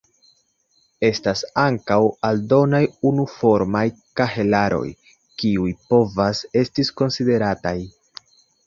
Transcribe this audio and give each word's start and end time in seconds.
Estas 1.09 1.43
ankaŭ 1.63 1.97
aldonaj 2.29 2.81
unuformaj 3.11 3.85
kahelaroj, 4.23 4.85
kiuj 5.43 5.71
povas 5.93 6.45
esti 6.65 6.89
konsiderataj. 7.03 7.79